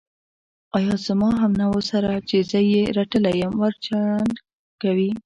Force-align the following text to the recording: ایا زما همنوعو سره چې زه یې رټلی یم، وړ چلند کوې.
ایا 0.77 0.93
زما 1.07 1.29
همنوعو 1.41 1.79
سره 1.91 2.11
چې 2.29 2.37
زه 2.49 2.59
یې 2.71 2.81
رټلی 2.97 3.33
یم، 3.41 3.53
وړ 3.61 3.73
چلند 3.85 4.33
کوې. 4.81 5.09